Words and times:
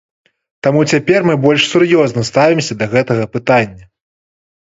Таму 0.67 0.79
цяпер 0.93 1.19
мы 1.29 1.35
больш 1.43 1.61
сур'ёзна 1.73 2.23
ставімся 2.31 2.73
да 2.79 2.85
гэтага 2.93 3.23
пытання. 3.35 3.83